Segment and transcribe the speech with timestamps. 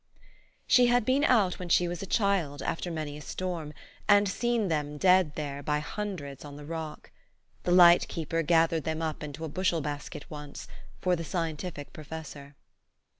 [0.65, 3.71] She had been out when she was a child, after many a storm,
[4.09, 7.11] and seen them dead there by hundreds on the rock.
[7.65, 10.67] The light keeper gathered them up into a bushel basket once,
[11.01, 12.55] for the scientific professor.